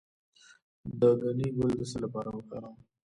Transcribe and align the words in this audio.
د 0.99 1.01
ګنی 1.21 1.47
ګل 1.57 1.71
د 1.77 1.81
څه 1.91 1.97
لپاره 2.03 2.29
وکاروم؟ 2.31 2.75